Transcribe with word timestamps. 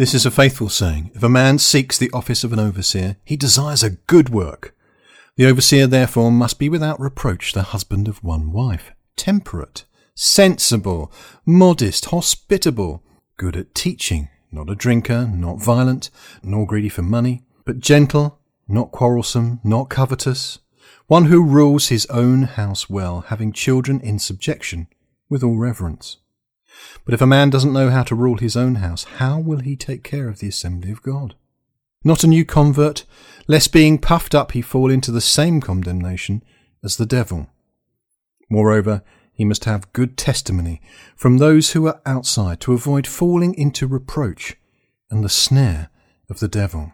This 0.00 0.14
is 0.14 0.24
a 0.24 0.30
faithful 0.30 0.70
saying. 0.70 1.10
If 1.14 1.22
a 1.22 1.28
man 1.28 1.58
seeks 1.58 1.98
the 1.98 2.10
office 2.12 2.42
of 2.42 2.54
an 2.54 2.58
overseer, 2.58 3.18
he 3.22 3.36
desires 3.36 3.82
a 3.82 3.90
good 3.90 4.30
work. 4.30 4.74
The 5.36 5.44
overseer, 5.44 5.86
therefore, 5.86 6.32
must 6.32 6.58
be 6.58 6.70
without 6.70 6.98
reproach 6.98 7.52
the 7.52 7.64
husband 7.64 8.08
of 8.08 8.24
one 8.24 8.50
wife, 8.50 8.92
temperate, 9.16 9.84
sensible, 10.14 11.12
modest, 11.44 12.06
hospitable, 12.06 13.02
good 13.36 13.58
at 13.58 13.74
teaching, 13.74 14.30
not 14.50 14.70
a 14.70 14.74
drinker, 14.74 15.26
not 15.26 15.62
violent, 15.62 16.08
nor 16.42 16.66
greedy 16.66 16.88
for 16.88 17.02
money, 17.02 17.42
but 17.66 17.78
gentle, 17.78 18.38
not 18.66 18.92
quarrelsome, 18.92 19.60
not 19.62 19.90
covetous, 19.90 20.60
one 21.08 21.26
who 21.26 21.44
rules 21.44 21.88
his 21.88 22.06
own 22.06 22.44
house 22.44 22.88
well, 22.88 23.26
having 23.26 23.52
children 23.52 24.00
in 24.00 24.18
subjection, 24.18 24.88
with 25.28 25.44
all 25.44 25.58
reverence. 25.58 26.16
But 27.04 27.14
if 27.14 27.20
a 27.20 27.26
man 27.26 27.50
doesn't 27.50 27.72
know 27.72 27.90
how 27.90 28.02
to 28.04 28.14
rule 28.14 28.38
his 28.38 28.56
own 28.56 28.76
house, 28.76 29.04
how 29.04 29.38
will 29.38 29.60
he 29.60 29.76
take 29.76 30.04
care 30.04 30.28
of 30.28 30.38
the 30.38 30.48
assembly 30.48 30.90
of 30.90 31.02
God? 31.02 31.34
Not 32.04 32.24
a 32.24 32.28
new 32.28 32.44
convert, 32.44 33.04
lest 33.46 33.72
being 33.72 33.98
puffed 33.98 34.34
up 34.34 34.52
he 34.52 34.62
fall 34.62 34.90
into 34.90 35.10
the 35.10 35.20
same 35.20 35.60
condemnation 35.60 36.42
as 36.82 36.96
the 36.96 37.06
devil. 37.06 37.48
Moreover, 38.48 39.02
he 39.32 39.44
must 39.44 39.64
have 39.64 39.92
good 39.92 40.16
testimony 40.16 40.80
from 41.16 41.38
those 41.38 41.72
who 41.72 41.86
are 41.86 42.00
outside 42.04 42.60
to 42.60 42.72
avoid 42.72 43.06
falling 43.06 43.54
into 43.54 43.86
reproach 43.86 44.56
and 45.10 45.24
the 45.24 45.28
snare 45.28 45.88
of 46.28 46.40
the 46.40 46.48
devil. 46.48 46.92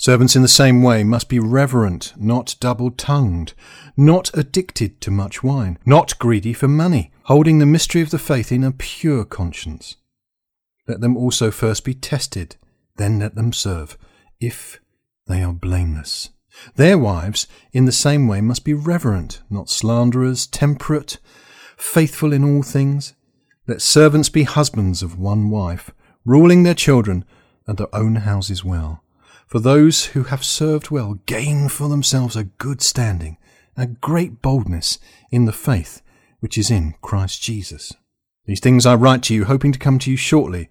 Servants 0.00 0.36
in 0.36 0.42
the 0.42 0.48
same 0.48 0.80
way 0.80 1.02
must 1.02 1.28
be 1.28 1.40
reverent, 1.40 2.12
not 2.16 2.54
double 2.60 2.92
tongued, 2.92 3.52
not 3.96 4.30
addicted 4.32 5.00
to 5.00 5.10
much 5.10 5.42
wine, 5.42 5.76
not 5.84 6.16
greedy 6.20 6.52
for 6.52 6.68
money, 6.68 7.10
holding 7.24 7.58
the 7.58 7.66
mystery 7.66 8.00
of 8.00 8.10
the 8.10 8.18
faith 8.18 8.52
in 8.52 8.62
a 8.62 8.70
pure 8.70 9.24
conscience. 9.24 9.96
Let 10.86 11.00
them 11.00 11.16
also 11.16 11.50
first 11.50 11.84
be 11.84 11.94
tested, 11.94 12.54
then 12.96 13.18
let 13.18 13.34
them 13.34 13.52
serve, 13.52 13.98
if 14.38 14.78
they 15.26 15.42
are 15.42 15.52
blameless. 15.52 16.30
Their 16.76 16.96
wives, 16.96 17.48
in 17.72 17.84
the 17.84 17.90
same 17.90 18.28
way, 18.28 18.40
must 18.40 18.64
be 18.64 18.74
reverent, 18.74 19.42
not 19.50 19.68
slanderers, 19.68 20.46
temperate, 20.46 21.18
faithful 21.76 22.32
in 22.32 22.44
all 22.44 22.62
things. 22.62 23.14
Let 23.66 23.82
servants 23.82 24.28
be 24.28 24.44
husbands 24.44 25.02
of 25.02 25.18
one 25.18 25.50
wife, 25.50 25.90
ruling 26.24 26.62
their 26.62 26.74
children 26.74 27.24
and 27.66 27.78
their 27.78 27.92
own 27.92 28.14
houses 28.14 28.64
well. 28.64 29.02
For 29.48 29.60
those 29.60 30.06
who 30.06 30.24
have 30.24 30.44
served 30.44 30.90
well 30.90 31.14
gain 31.24 31.70
for 31.70 31.88
themselves 31.88 32.36
a 32.36 32.44
good 32.44 32.82
standing, 32.82 33.38
a 33.78 33.86
great 33.86 34.42
boldness 34.42 34.98
in 35.30 35.46
the 35.46 35.52
faith 35.52 36.02
which 36.40 36.58
is 36.58 36.70
in 36.70 36.94
Christ 37.00 37.40
Jesus. 37.42 37.94
These 38.44 38.60
things 38.60 38.84
I 38.84 38.94
write 38.94 39.22
to 39.24 39.34
you, 39.34 39.46
hoping 39.46 39.72
to 39.72 39.78
come 39.78 39.98
to 40.00 40.10
you 40.10 40.18
shortly. 40.18 40.68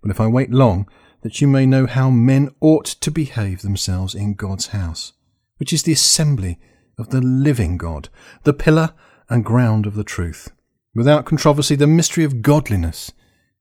But 0.00 0.12
if 0.12 0.20
I 0.20 0.28
wait 0.28 0.50
long, 0.50 0.88
that 1.22 1.40
you 1.40 1.48
may 1.48 1.66
know 1.66 1.86
how 1.86 2.08
men 2.08 2.50
ought 2.60 2.86
to 2.86 3.10
behave 3.10 3.62
themselves 3.62 4.14
in 4.14 4.34
God's 4.34 4.68
house, 4.68 5.12
which 5.56 5.72
is 5.72 5.82
the 5.82 5.92
assembly 5.92 6.58
of 6.98 7.10
the 7.10 7.20
living 7.20 7.76
God, 7.78 8.10
the 8.44 8.54
pillar 8.54 8.94
and 9.28 9.44
ground 9.44 9.86
of 9.86 9.94
the 9.94 10.04
truth. 10.04 10.52
Without 10.94 11.26
controversy, 11.26 11.74
the 11.74 11.88
mystery 11.88 12.22
of 12.22 12.42
godliness 12.42 13.10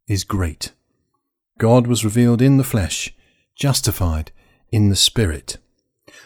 is 0.08 0.24
great. 0.24 0.74
God 1.58 1.88
was 1.88 2.06
revealed 2.06 2.42
in 2.42 2.58
the 2.58 2.64
flesh, 2.64 3.16
justified 3.56 4.32
in 4.72 4.90
the 4.90 4.96
Spirit, 4.96 5.58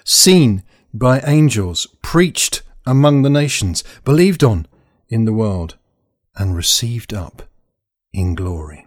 seen 0.03 0.63
by 0.93 1.19
angels, 1.21 1.87
preached 2.01 2.61
among 2.85 3.21
the 3.21 3.29
nations, 3.29 3.83
believed 4.03 4.43
on 4.43 4.67
in 5.09 5.25
the 5.25 5.33
world, 5.33 5.75
and 6.35 6.55
received 6.55 7.13
up 7.13 7.43
in 8.11 8.35
glory. 8.35 8.85